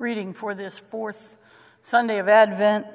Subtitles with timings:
[0.00, 1.36] Reading for this fourth
[1.82, 2.86] Sunday of Advent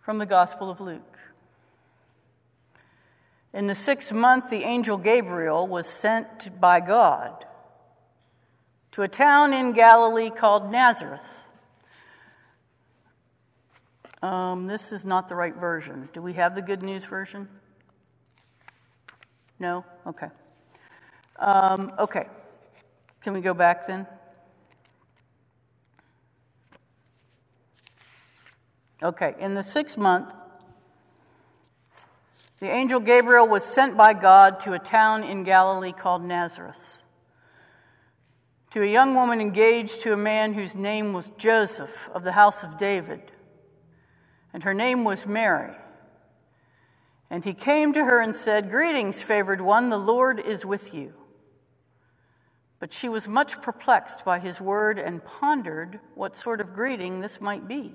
[0.00, 1.18] from the Gospel of Luke.
[3.54, 7.46] In the sixth month, the angel Gabriel was sent by God
[8.92, 11.22] to a town in Galilee called Nazareth.
[14.20, 16.10] Um, this is not the right version.
[16.12, 17.48] Do we have the good news version?
[19.58, 19.86] No?
[20.06, 20.28] Okay.
[21.38, 22.26] Um, okay.
[23.22, 24.06] Can we go back then?
[29.02, 30.32] Okay, in the sixth month,
[32.58, 37.02] the angel Gabriel was sent by God to a town in Galilee called Nazareth,
[38.72, 42.64] to a young woman engaged to a man whose name was Joseph of the house
[42.64, 43.22] of David,
[44.52, 45.76] and her name was Mary.
[47.30, 51.12] And he came to her and said, Greetings, favored one, the Lord is with you.
[52.80, 57.40] But she was much perplexed by his word and pondered what sort of greeting this
[57.40, 57.94] might be.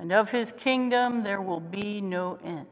[0.00, 2.66] and of his kingdom there will be no end.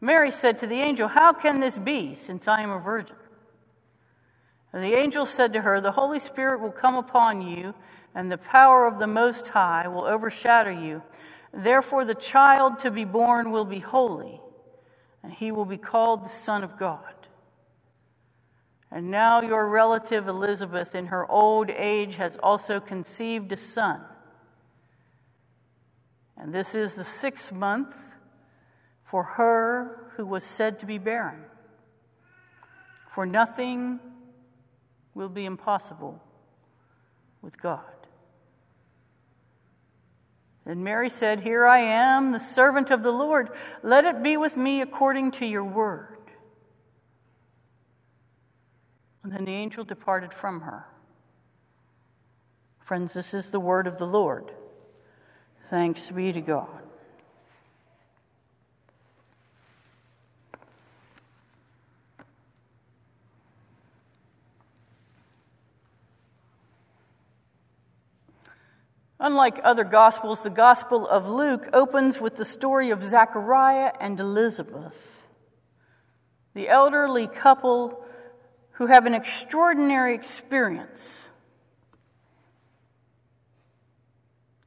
[0.00, 3.14] Mary said to the angel, How can this be, since I am a virgin?
[4.72, 7.74] And the angel said to her, The Holy Spirit will come upon you,
[8.12, 11.00] and the power of the Most High will overshadow you.
[11.54, 14.40] Therefore, the child to be born will be holy,
[15.22, 17.14] and he will be called the Son of God.
[18.90, 24.00] And now your relative Elizabeth, in her old age, has also conceived a son.
[26.38, 27.94] And this is the sixth month
[29.04, 31.42] for her who was said to be barren.
[33.14, 33.98] For nothing
[35.14, 36.22] will be impossible
[37.42, 37.82] with God.
[40.64, 43.50] And Mary said, Here I am, the servant of the Lord.
[43.82, 46.18] Let it be with me according to your word.
[49.24, 50.86] And then the angel departed from her.
[52.84, 54.52] Friends, this is the word of the Lord.
[55.70, 56.66] Thanks be to God.
[69.20, 74.94] Unlike other Gospels, the Gospel of Luke opens with the story of Zachariah and Elizabeth,
[76.54, 78.02] the elderly couple
[78.72, 81.20] who have an extraordinary experience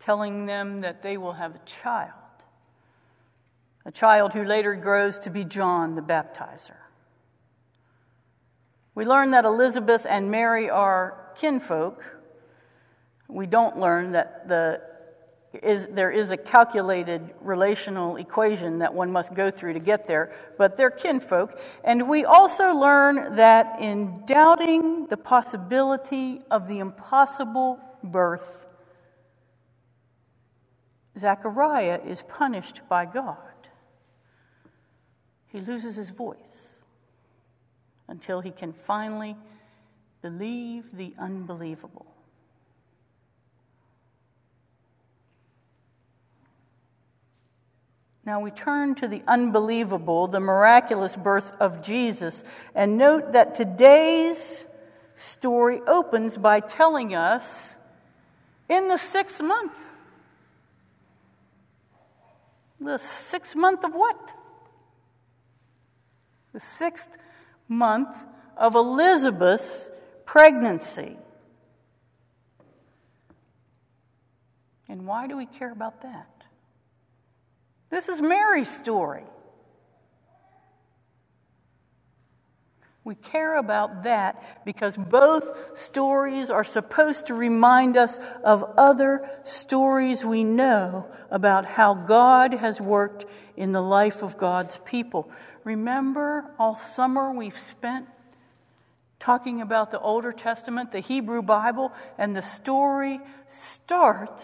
[0.01, 2.11] telling them that they will have a child,
[3.85, 6.77] a child who later grows to be John the Baptizer.
[8.93, 12.03] We learn that Elizabeth and Mary are kinfolk.
[13.29, 14.81] We don't learn that the,
[15.53, 20.33] is, there is a calculated relational equation that one must go through to get there,
[20.57, 21.57] but they're kinfolk.
[21.83, 28.60] And we also learn that in doubting the possibility of the impossible birth,
[31.19, 33.37] Zechariah is punished by God.
[35.47, 36.37] He loses his voice
[38.07, 39.35] until he can finally
[40.21, 42.05] believe the unbelievable.
[48.23, 52.43] Now we turn to the unbelievable, the miraculous birth of Jesus,
[52.75, 54.65] and note that today's
[55.17, 57.75] story opens by telling us
[58.69, 59.73] in the sixth month.
[62.81, 64.35] The sixth month of what?
[66.51, 67.07] The sixth
[67.67, 68.09] month
[68.57, 69.89] of Elizabeth's
[70.25, 71.17] pregnancy.
[74.89, 76.27] And why do we care about that?
[77.91, 79.23] This is Mary's story.
[83.03, 90.23] We care about that because both stories are supposed to remind us of other stories
[90.23, 93.25] we know about how God has worked
[93.57, 95.31] in the life of God's people.
[95.63, 98.07] Remember, all summer we've spent
[99.19, 104.43] talking about the Older Testament, the Hebrew Bible, and the story starts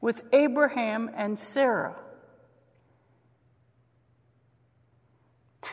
[0.00, 1.96] with Abraham and Sarah.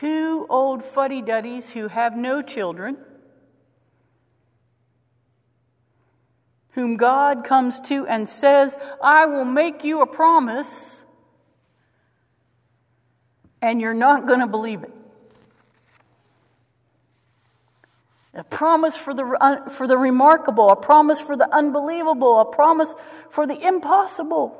[0.00, 2.96] Two old fuddy duddies who have no children.
[6.78, 11.00] whom God comes to and says, I will make you a promise,
[13.60, 14.92] and you're not going to believe it.
[18.34, 22.94] A promise for the, uh, for the remarkable, a promise for the unbelievable, a promise
[23.30, 24.56] for the impossible.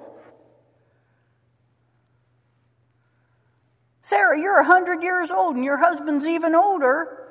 [4.09, 7.27] Sarah, you're 100 years old and your husband's even older.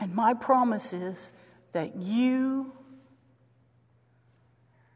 [0.00, 1.18] And my promise is
[1.72, 2.72] that you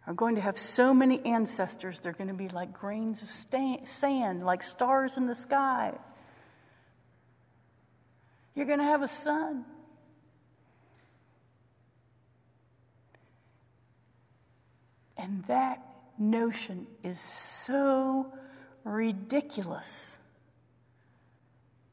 [0.07, 4.47] are going to have so many ancestors, they're going to be like grains of sand,
[4.47, 5.93] like stars in the sky.
[8.55, 9.67] You're going to have a son.
[15.19, 15.87] And that
[16.19, 18.33] notion is so
[18.85, 20.16] ridiculous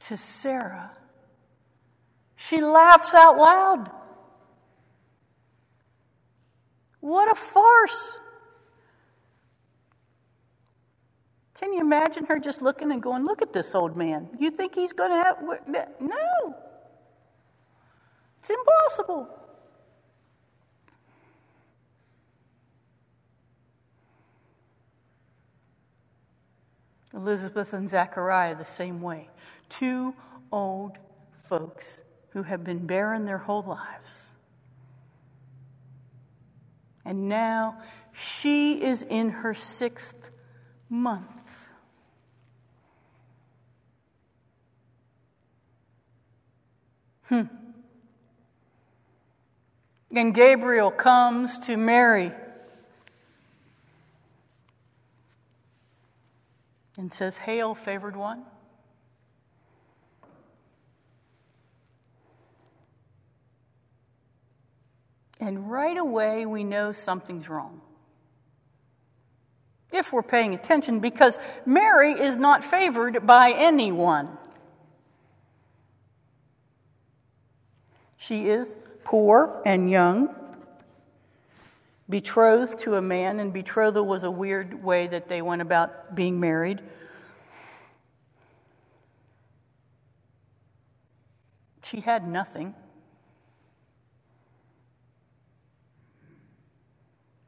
[0.01, 0.91] to Sarah.
[2.35, 3.91] She laughs out loud.
[6.99, 8.13] What a farce!
[11.59, 14.27] Can you imagine her just looking and going, Look at this old man.
[14.39, 15.37] You think he's going to have.
[15.99, 16.55] No!
[18.41, 19.29] It's impossible.
[27.15, 29.29] Elizabeth and Zachariah the same way.
[29.69, 30.13] Two
[30.51, 30.97] old
[31.47, 34.25] folks who have been barren their whole lives.
[37.05, 37.77] And now
[38.11, 40.29] she is in her sixth
[40.89, 41.23] month.
[47.29, 47.43] Hmm.
[50.11, 52.31] And Gabriel comes to Mary
[56.97, 58.43] and says, Hail, favored one.
[65.39, 67.81] And right away, we know something's wrong.
[69.91, 74.37] If we're paying attention, because Mary is not favored by anyone.
[78.17, 80.33] She is poor and young,
[82.09, 86.39] betrothed to a man, and betrothal was a weird way that they went about being
[86.39, 86.81] married.
[91.83, 92.75] She had nothing.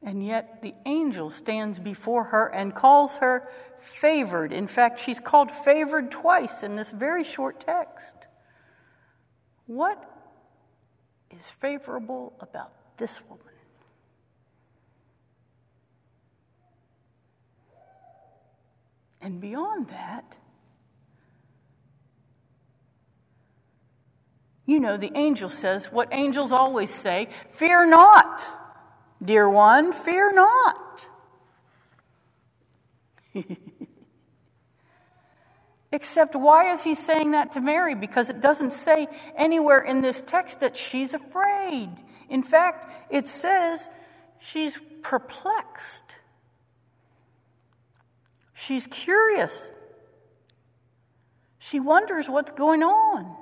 [0.03, 3.49] And yet the angel stands before her and calls her
[3.81, 4.53] favored.
[4.53, 8.27] In fact, she's called favored twice in this very short text.
[9.65, 10.01] What
[11.29, 13.56] is favorable about this woman?
[19.21, 20.37] And beyond that,
[24.65, 28.45] you know, the angel says what angels always say fear not.
[29.23, 31.05] Dear one, fear not.
[35.91, 37.95] Except, why is he saying that to Mary?
[37.95, 41.89] Because it doesn't say anywhere in this text that she's afraid.
[42.29, 43.79] In fact, it says
[44.39, 46.03] she's perplexed.
[48.59, 49.51] She's curious.
[51.59, 53.35] She wonders what's going on.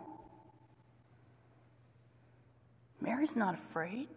[2.99, 4.07] Mary's not afraid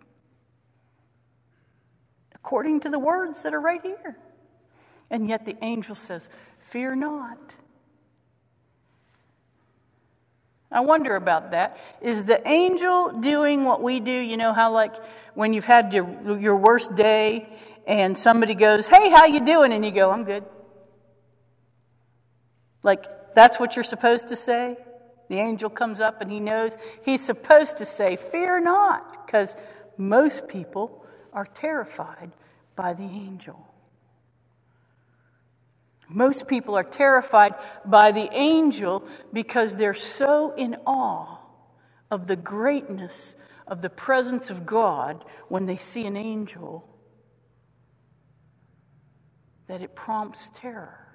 [2.35, 4.17] according to the words that are right here.
[5.11, 6.28] And yet the angel says,
[6.71, 7.55] Fear not.
[10.71, 11.78] I wonder about that.
[12.00, 14.11] Is the angel doing what we do?
[14.11, 14.97] You know how like
[15.35, 17.49] when you've had your, your worst day
[17.87, 20.45] and somebody goes, "Hey, how you doing?" and you go, "I'm good."
[22.82, 24.76] Like that's what you're supposed to say?
[25.28, 29.54] The angel comes up and he knows he's supposed to say, "Fear not," because
[29.97, 32.32] most people are terrified
[32.76, 33.66] by the angel.
[36.08, 37.54] Most people are terrified
[37.85, 41.38] by the angel because they're so in awe
[42.11, 43.35] of the greatness
[43.66, 46.88] of the presence of God when they see an angel
[49.66, 51.08] that it prompts terror.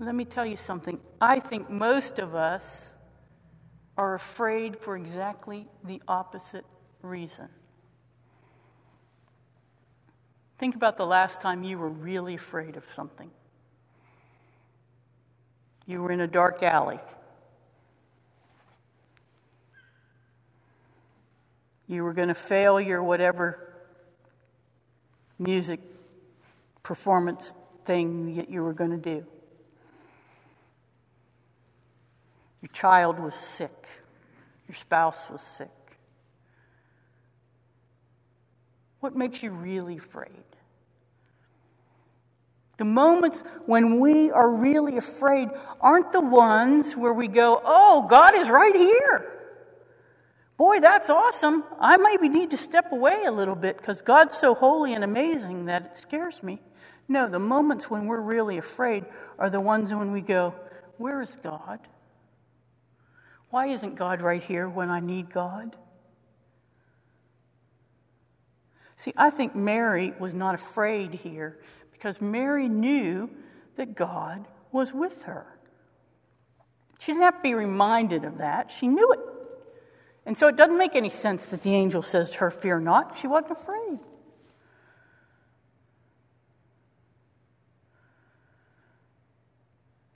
[0.00, 1.00] Let me tell you something.
[1.20, 2.96] I think most of us
[3.96, 6.64] are afraid for exactly the opposite
[7.02, 7.48] reason.
[10.58, 13.30] Think about the last time you were really afraid of something.
[15.86, 17.00] You were in a dark alley.
[21.88, 23.72] You were going to fail your whatever
[25.38, 25.80] music
[26.82, 29.26] performance thing that you were going to do.
[32.62, 33.86] Your child was sick.
[34.68, 35.70] Your spouse was sick.
[39.00, 40.44] What makes you really afraid?
[42.78, 45.48] The moments when we are really afraid
[45.80, 49.32] aren't the ones where we go, Oh, God is right here.
[50.56, 51.62] Boy, that's awesome.
[51.80, 55.66] I maybe need to step away a little bit because God's so holy and amazing
[55.66, 56.60] that it scares me.
[57.08, 59.04] No, the moments when we're really afraid
[59.38, 60.54] are the ones when we go,
[60.98, 61.78] Where is God?
[63.50, 65.76] Why isn't God right here when I need God?
[68.96, 71.58] See, I think Mary was not afraid here
[71.92, 73.30] because Mary knew
[73.76, 75.46] that God was with her.
[76.98, 79.20] She didn't have to be reminded of that, she knew it.
[80.26, 83.16] And so it doesn't make any sense that the angel says to her, Fear not.
[83.18, 83.98] She wasn't afraid.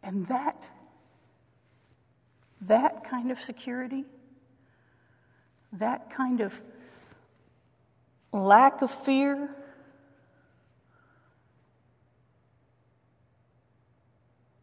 [0.02, 0.68] And that,
[2.62, 4.04] that kind of security,
[5.72, 6.52] that kind of
[8.32, 9.50] lack of fear,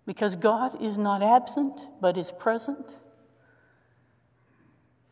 [0.05, 2.85] because God is not absent but is present,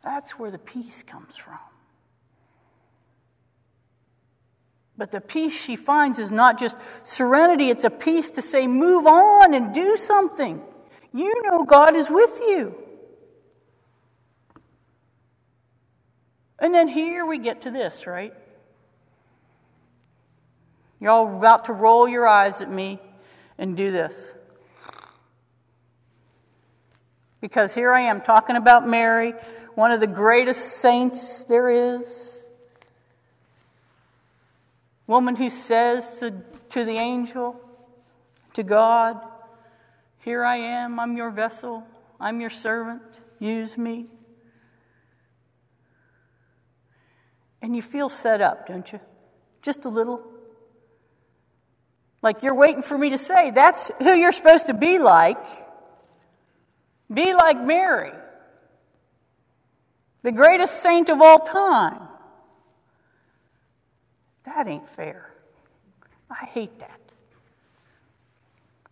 [0.04, 1.60] that's where the peace comes from.
[4.98, 9.06] But the peace she finds is not just serenity, it's a peace to say, move
[9.06, 10.64] on and do something.
[11.14, 12.76] You know God is with you.
[16.60, 18.34] And then here we get to this, right?
[21.00, 23.00] You're all about to roll your eyes at me
[23.58, 24.16] and do this.
[27.40, 29.34] Because here I am talking about Mary,
[29.76, 32.38] one of the greatest saints there is
[35.08, 36.32] woman who says to,
[36.70, 37.60] to the angel,
[38.54, 39.26] to God,
[40.28, 41.88] Here I am, I'm your vessel,
[42.20, 43.02] I'm your servant,
[43.40, 44.08] use me.
[47.62, 49.00] And you feel set up, don't you?
[49.62, 50.22] Just a little.
[52.22, 55.46] Like you're waiting for me to say, that's who you're supposed to be like.
[57.10, 58.12] Be like Mary,
[60.24, 62.02] the greatest saint of all time.
[64.46, 65.32] That ain't fair.
[66.30, 67.07] I hate that.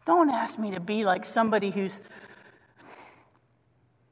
[0.05, 1.99] Don't ask me to be like somebody who's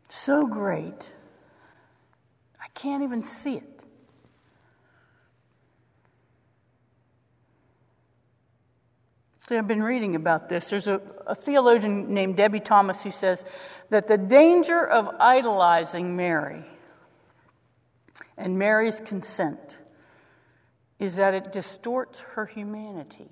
[0.09, 1.09] so great,
[2.59, 3.73] I can't even see it.
[9.47, 10.69] So I've been reading about this.
[10.69, 13.43] There's a, a, theologian named Debie Thomas who says
[13.89, 16.63] that the danger of idolizing Mary
[18.38, 19.79] and Mary's consent
[20.97, 23.29] is that it distorts her humanity,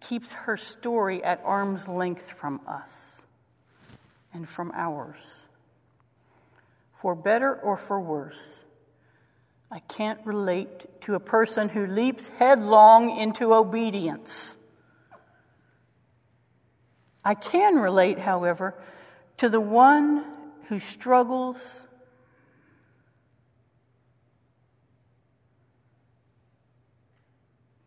[0.00, 3.20] keeps her story at arm's length from us
[4.32, 5.46] and from ours.
[7.00, 8.62] For better or for worse,
[9.70, 14.54] I can't relate to a person who leaps headlong into obedience.
[17.24, 18.74] I can relate, however,
[19.38, 20.24] to the one
[20.68, 21.56] who struggles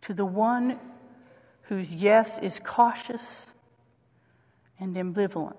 [0.02, 0.80] to the one
[1.72, 3.48] whose yes is cautious
[4.78, 5.56] and ambivalent.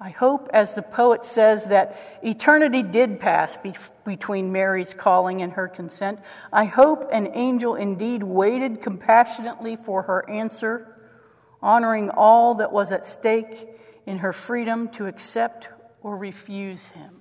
[0.00, 5.52] I hope, as the poet says, that eternity did pass be- between Mary's calling and
[5.52, 6.18] her consent.
[6.52, 10.96] I hope an angel indeed waited compassionately for her answer,
[11.62, 13.68] honoring all that was at stake
[14.04, 15.68] in her freedom to accept
[16.02, 17.17] or refuse him.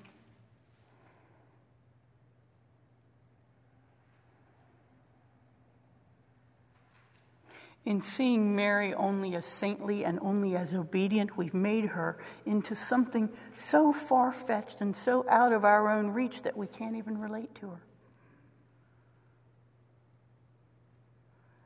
[7.87, 13.29] In seeing Mary only as saintly and only as obedient, we've made her into something
[13.55, 17.55] so far fetched and so out of our own reach that we can't even relate
[17.61, 17.81] to her.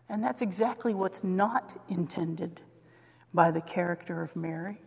[0.09, 2.61] And that's exactly what's not intended
[3.33, 4.79] by the character of Mary.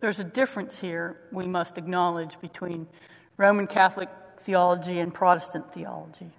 [0.00, 2.86] There's a difference here we must acknowledge between
[3.36, 4.08] Roman Catholic
[4.40, 6.30] theology and Protestant theology.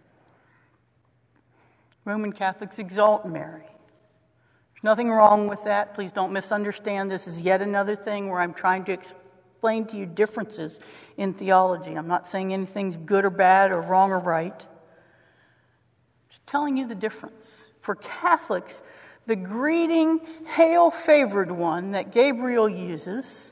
[2.05, 3.65] Roman Catholics exalt Mary.
[3.65, 5.93] There's nothing wrong with that.
[5.93, 7.11] Please don't misunderstand.
[7.11, 10.79] This is yet another thing where I'm trying to explain to you differences
[11.17, 11.93] in theology.
[11.95, 14.53] I'm not saying anything's good or bad or wrong or right.
[14.53, 17.45] I'm Just telling you the difference.
[17.81, 18.81] For Catholics,
[19.25, 20.21] the greeting,
[20.55, 23.51] Hail favored one, that Gabriel uses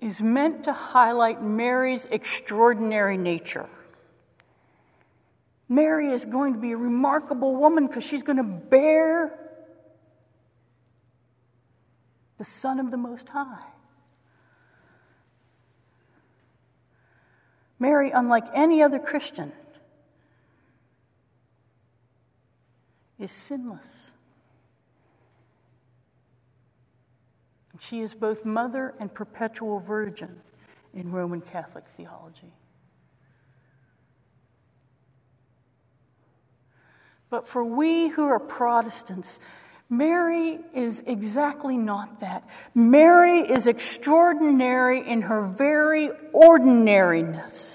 [0.00, 3.68] is meant to highlight Mary's extraordinary nature.
[5.68, 9.32] Mary is going to be a remarkable woman because she's going to bear
[12.38, 13.64] the Son of the Most High.
[17.78, 19.52] Mary, unlike any other Christian,
[23.22, 24.10] is sinless.
[27.78, 30.40] She is both mother and perpetual virgin
[30.92, 32.52] in Roman Catholic theology.
[37.30, 39.40] But for we who are Protestants,
[39.88, 42.46] Mary is exactly not that.
[42.74, 47.71] Mary is extraordinary in her very ordinariness.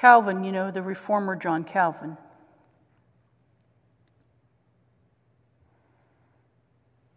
[0.00, 2.16] Calvin, you know, the reformer John Calvin.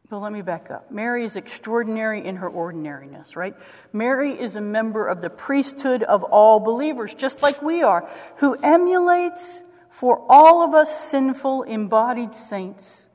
[0.09, 0.91] But let me back up.
[0.91, 3.55] Mary is extraordinary in her ordinariness, right?
[3.93, 8.55] Mary is a member of the priesthood of all believers, just like we are, who
[8.61, 13.07] emulates for all of us sinful embodied saints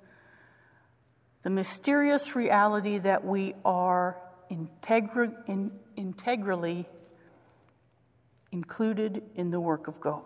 [1.43, 4.17] the mysterious reality that we are
[4.51, 4.69] in,
[5.97, 6.89] integrally
[8.53, 10.23] included in the work of God.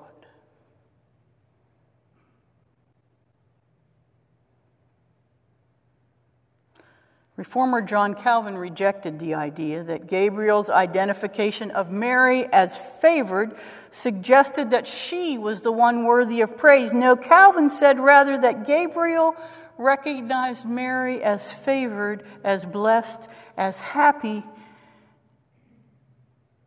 [7.37, 13.57] Reformer John Calvin rejected the idea that Gabriel's identification of Mary as favored
[13.91, 16.93] suggested that she was the one worthy of praise.
[16.93, 19.35] No, Calvin said rather that Gabriel
[19.79, 23.21] recognized Mary as favored, as blessed,
[23.57, 24.45] as happy,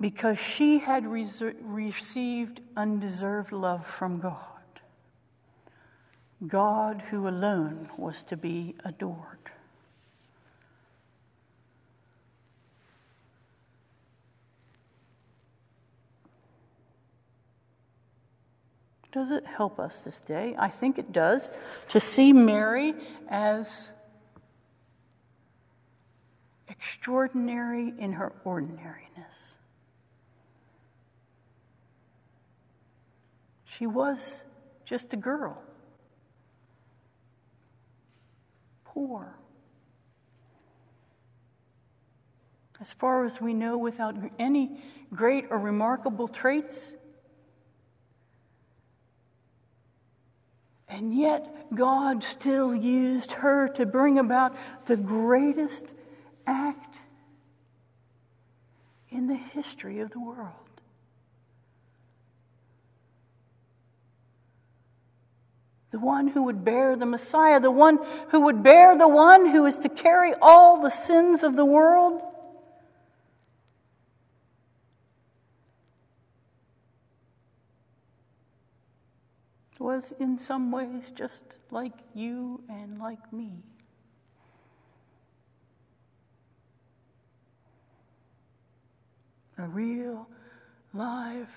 [0.05, 4.35] because she had received undeserved love from God.
[6.45, 9.49] God, who alone was to be adored.
[19.11, 20.55] Does it help us this day?
[20.55, 21.49] I think it does
[21.89, 22.93] to see Mary
[23.27, 23.89] as
[26.69, 29.34] extraordinary in her ordinariness.
[33.77, 34.43] She was
[34.85, 35.61] just a girl,
[38.85, 39.35] poor.
[42.79, 44.81] As far as we know, without any
[45.13, 46.93] great or remarkable traits.
[50.87, 55.93] And yet, God still used her to bring about the greatest
[56.47, 56.97] act
[59.09, 60.64] in the history of the world.
[65.95, 67.97] The one who would bear the Messiah, the one
[68.29, 72.21] who would bear the one who is to carry all the sins of the world.
[79.79, 83.53] Was in some ways just like you and like me.
[89.57, 90.27] A real,
[90.93, 91.47] live,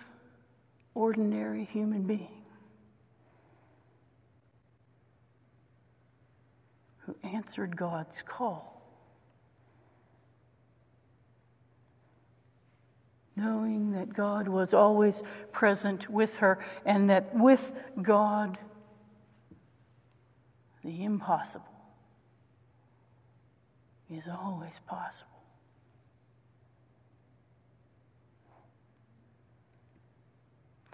[0.94, 2.38] ordinary human being.
[7.07, 8.74] who answered God's call.
[13.36, 18.58] Knowing that God was always present with her and that with God,
[20.84, 21.64] the impossible
[24.10, 25.26] is always possible.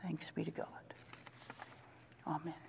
[0.02, 0.66] Thanks be to God.
[2.26, 2.63] Amen.